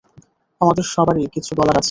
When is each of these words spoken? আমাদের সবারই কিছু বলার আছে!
আমাদের 0.61 0.85
সবারই 0.93 1.33
কিছু 1.35 1.51
বলার 1.55 1.71
আছে! 1.71 1.79